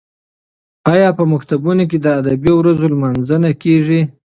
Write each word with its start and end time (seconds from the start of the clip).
ایا 0.93 1.09
په 1.17 1.23
مکتبونو 1.31 1.83
کې 1.89 1.97
د 2.01 2.07
ادبي 2.19 2.51
ورځو 2.55 2.85
لمانځنه 2.93 3.51
کیږي؟ 3.63 4.01